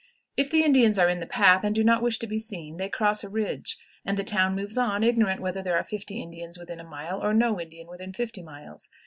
[0.35, 2.89] "If the Indians are in the path and do not wish to be seen, they
[2.89, 6.79] cross a ridge, and the town moves on, ignorant whether there are fifty Indians within
[6.79, 8.89] a mile or no Indian within fifty miles.